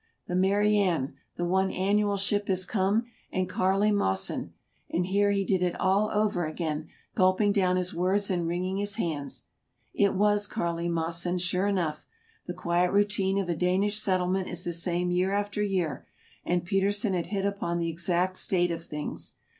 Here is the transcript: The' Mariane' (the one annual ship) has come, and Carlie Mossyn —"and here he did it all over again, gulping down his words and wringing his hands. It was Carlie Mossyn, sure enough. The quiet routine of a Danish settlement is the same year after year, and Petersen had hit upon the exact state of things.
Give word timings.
The' 0.25 0.35
Mariane' 0.45 1.13
(the 1.37 1.45
one 1.45 1.69
annual 1.69 2.17
ship) 2.17 2.47
has 2.47 2.65
come, 2.65 3.05
and 3.31 3.47
Carlie 3.47 3.91
Mossyn 3.91 4.49
—"and 4.89 5.05
here 5.05 5.29
he 5.29 5.45
did 5.45 5.61
it 5.61 5.79
all 5.79 6.09
over 6.11 6.47
again, 6.47 6.87
gulping 7.13 7.51
down 7.51 7.75
his 7.75 7.93
words 7.93 8.31
and 8.31 8.47
wringing 8.47 8.77
his 8.77 8.95
hands. 8.95 9.43
It 9.93 10.15
was 10.15 10.47
Carlie 10.47 10.89
Mossyn, 10.89 11.39
sure 11.39 11.67
enough. 11.67 12.07
The 12.47 12.55
quiet 12.55 12.91
routine 12.91 13.37
of 13.37 13.47
a 13.47 13.55
Danish 13.55 13.99
settlement 13.99 14.47
is 14.47 14.63
the 14.63 14.73
same 14.73 15.11
year 15.11 15.33
after 15.33 15.61
year, 15.61 16.07
and 16.43 16.65
Petersen 16.65 17.13
had 17.13 17.27
hit 17.27 17.45
upon 17.45 17.77
the 17.77 17.89
exact 17.91 18.37
state 18.37 18.71
of 18.71 18.83
things. 18.83 19.35